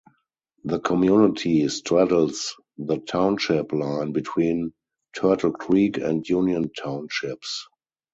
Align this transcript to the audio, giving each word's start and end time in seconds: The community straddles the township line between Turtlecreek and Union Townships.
The 0.63 0.79
community 0.79 1.67
straddles 1.67 2.55
the 2.79 2.97
township 2.97 3.71
line 3.71 4.13
between 4.13 4.73
Turtlecreek 5.15 6.03
and 6.03 6.27
Union 6.27 6.71
Townships. 6.75 7.67